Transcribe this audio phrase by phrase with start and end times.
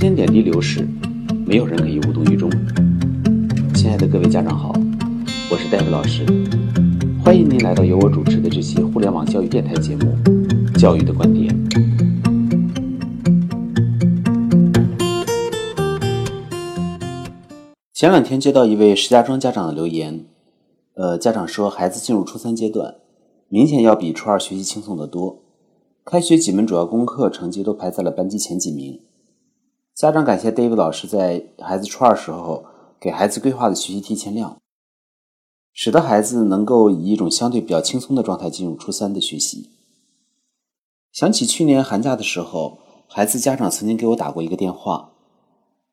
[0.00, 0.88] 间点滴流逝，
[1.44, 2.50] 没有人可以无动于衷。
[3.74, 4.72] 亲爱的各位家长好，
[5.50, 6.24] 我是戴夫老师，
[7.22, 10.04] 欢迎您来到由我主持的这期互联网教育电台节目
[10.80, 11.54] 《教育的观点》。
[17.92, 20.24] 前两天接到一位石家庄家长的留言，
[20.94, 22.94] 呃，家长说孩子进入初三阶段，
[23.50, 25.42] 明显要比初二学习轻松得多，
[26.06, 28.98] 开学几门主要功课成绩都排在了班级前几名。
[30.00, 32.64] 家长感谢 David 老师在孩子初二时候
[32.98, 34.56] 给孩子规划的学习提前量，
[35.74, 39.68] 使得孩子能够以一种相对比较轻松的状态进入初三的学习。
[41.12, 42.78] 想起去年寒假的时候，
[43.08, 45.12] 孩子家长曾经给我打过一个电话，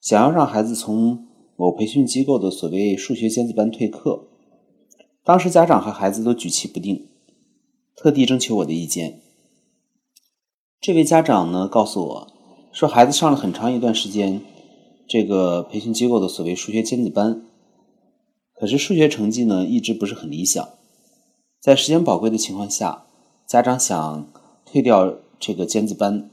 [0.00, 1.26] 想要让孩子从
[1.56, 4.28] 某培训机构的所谓数学尖子班退课，
[5.24, 7.08] 当时家长和孩子都举棋不定，
[7.96, 9.20] 特地征求我的意见。
[10.80, 12.35] 这位家长呢告诉我。
[12.76, 14.42] 说孩子上了很长一段时间，
[15.08, 17.40] 这个培训机构的所谓数学尖子班，
[18.52, 20.68] 可是数学成绩呢一直不是很理想。
[21.58, 23.06] 在时间宝贵的情况下，
[23.46, 24.26] 家长想
[24.66, 26.28] 退掉这个尖子班，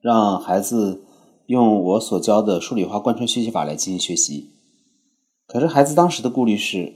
[0.00, 1.02] 让孩子
[1.46, 4.50] 用我所教的数理化贯穿学习法来进行学习。
[5.46, 6.94] 可是孩子当时的顾虑是，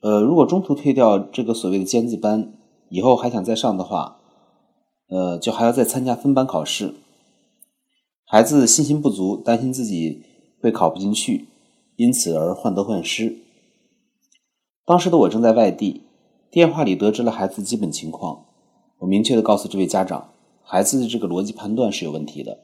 [0.00, 2.50] 呃，如果中途退掉这个所谓的尖子班，
[2.88, 4.16] 以后还想再上的话，
[5.10, 6.94] 呃，就还要再参加分班考试。
[8.36, 10.20] 孩子信心不足，担心自己
[10.60, 11.48] 会考不进去，
[11.96, 13.34] 因此而患得患失。
[14.84, 16.02] 当时的我正在外地，
[16.50, 18.44] 电话里得知了孩子基本情况。
[18.98, 22.58] 我明确的告诉这位家长，孩子的这个逻辑判断是有问题的。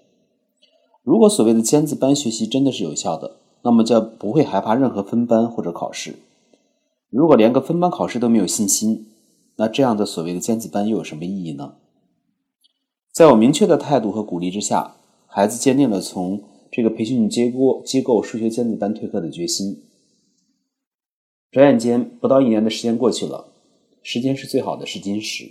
[1.03, 6.17] 如果所谓的尖子班学习真的是有效的，那么就不会害怕任何分班或者考试。
[7.09, 9.07] 如果连个分班考试都没有信心，
[9.57, 11.77] 那这样的所谓的尖子班又有什么意义呢？
[13.11, 14.97] 在我明确的态度和鼓励之下。
[15.35, 19.83] 孩子坚定了从这个培训机构机构数学尖子班退课的决心。
[21.51, 23.55] 转眼间，不到一年的时间过去了，
[24.03, 25.51] 时间是最好的试金石。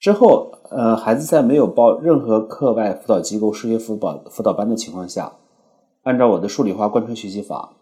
[0.00, 5.36] 之后，呃，孩子在没有报任何课外辅导机构数学辅导辅导班的情况下，
[6.04, 7.76] 按照我的数理化贯穿学习法，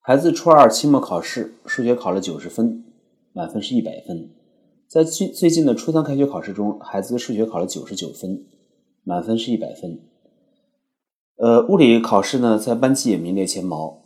[0.00, 2.86] 孩子初二期末考试数学考了九十分，
[3.34, 4.37] 满分是一百分。
[4.88, 8.46] 在最最近的初三开学考试中，孩子数学考了九十九分，
[9.04, 10.00] 满分是一百分。
[11.36, 13.98] 呃，物理考试呢，在班级也名列前茅。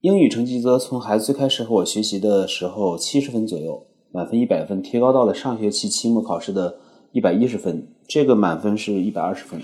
[0.00, 6.76] 英语成绩则从孩子最开始和我学习的时候七十分左右，满分一百分，提高到了上学期期末考试的
[7.12, 9.62] 一百一十分，这个满分是一百二十分。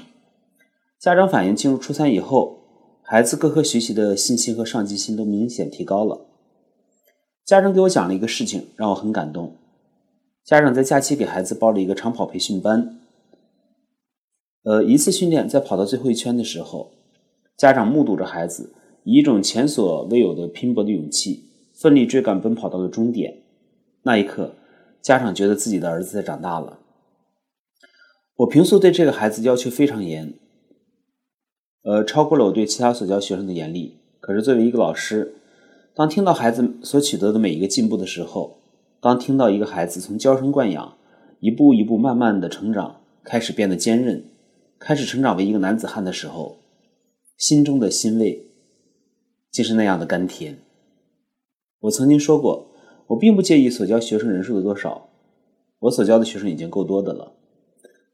[0.99, 2.61] 家长反映，进入初三以后，
[3.03, 6.27] 孩子各科学习的信心和上进心都明显提高了。
[7.45, 9.55] 家长给我讲了一个事情，让我很感动。
[10.44, 13.00] 家长在假期给孩子报了一个长跑培训班，
[14.65, 16.91] 呃，一次训练在跑到最后一圈的时候，
[17.56, 23.38] 家长目睹着孩子以一种前所未有的拼搏的勇气，奋力追赶奔跑到了终点。
[24.03, 24.54] 那一刻，
[25.00, 26.78] 家长觉得自己的儿子在长大了。
[28.37, 30.34] 我平素对这个孩子要求非常严，
[31.84, 33.97] 呃，超过了我对其他所教学生的严厉。
[34.21, 35.37] 可是作为一个老师，
[35.94, 38.59] 当听到孩子所取得的每一个进步的时候，
[39.04, 40.97] 当听到一个孩子从娇生惯养，
[41.38, 44.25] 一步一步慢慢的成长，开始变得坚韧，
[44.78, 46.56] 开始成长为一个男子汉的时候，
[47.37, 48.47] 心中的欣慰，
[49.50, 50.56] 竟是那样的甘甜。
[51.81, 52.70] 我曾经说过，
[53.09, 55.10] 我并不介意所教学生人数的多少，
[55.81, 57.34] 我所教的学生已经够多的了，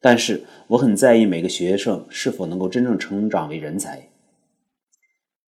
[0.01, 4.09] 但是我很在意每个学生是否能够真正成长为人才。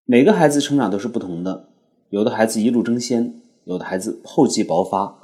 [0.05, 1.67] 每个孩子成长都是不同的，
[2.11, 5.19] 有的孩子一路争先，有的孩子厚积薄发。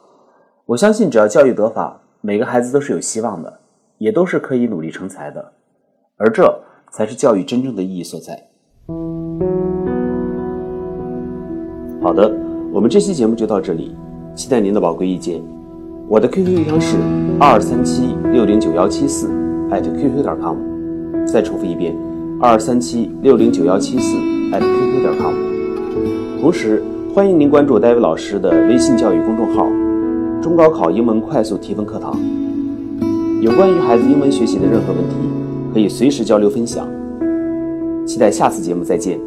[0.69, 3.51] 我相信，只要教育得法，每个孩子都是有希望的，
[3.97, 5.43] 也都是可以努力成才的，
[6.15, 6.47] 而这
[6.91, 8.39] 才是教育真正的意义所在。
[12.03, 12.31] 好的，
[12.71, 13.95] 我们这期节目就到这里，
[14.35, 15.41] 期待您的宝贵意见。
[16.07, 16.97] 我的 QQ 邮箱是
[17.39, 19.27] 二三七六零九幺七四
[19.71, 20.55] 艾特 QQ 点 com，
[21.25, 21.97] 再重复一遍，
[22.39, 24.15] 二三七六零九幺七四
[24.53, 25.33] 艾特 QQ 点 com。
[26.39, 26.83] 同时，
[27.15, 29.65] 欢迎您关注戴维老师的微信教育公众号。
[30.41, 32.17] 中高考英文快速提分课堂，
[33.41, 35.15] 有关于孩子英文学习的任何问题，
[35.73, 36.87] 可以随时交流分享。
[38.05, 39.19] 期待下次节目再见。